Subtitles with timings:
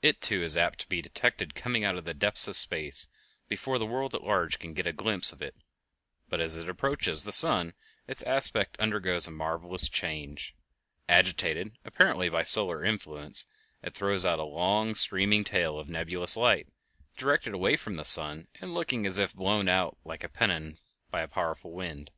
[0.00, 3.08] It, too, is apt to be detected coming out of the depths of space
[3.48, 5.58] before the world at large can get a glimpse of it,
[6.28, 7.74] but as it approaches the sun
[8.06, 10.54] its aspect undergoes a marvelous change.
[11.08, 13.46] Agitated apparently by solar influence,
[13.82, 16.68] it throws out a long streaming tail of nebulous light,
[17.16, 20.78] directed away from the sun and looking as if blown out like a pennon
[21.10, 22.12] by a powerful wind.